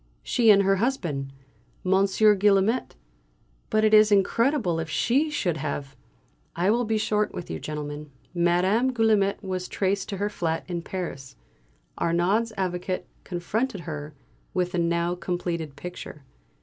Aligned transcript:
She 0.23 0.49
and 0.49 0.63
her 0.63 0.77
husband, 0.77 1.31
Monsieur 1.83 2.33
Guillaumet. 2.33 2.95
But 3.69 3.83
it 3.85 3.93
is 3.93 4.11
incredible 4.11 4.79
if 4.79 4.89
she 4.89 5.29
should 5.29 5.57
have" 5.57 5.95
I 6.65 6.71
will 6.71 6.85
be 6.85 6.97
short 6.97 7.35
with 7.35 7.51
you, 7.51 7.59
gentlemen. 7.59 8.09
Madame 8.33 8.91
Guillaumet 8.93 9.43
was 9.43 9.67
traced 9.67 10.09
to 10.09 10.17
her 10.17 10.27
flat 10.27 10.63
in 10.67 10.81
Paris. 10.81 11.35
Arnaud's 11.99 12.51
Avocat 12.57 13.05
confronted 13.23 13.81
her 13.81 14.15
with 14.55 14.71
the 14.71 14.79
now 14.79 15.13
completed 15.13 15.75
picture. 15.75 16.23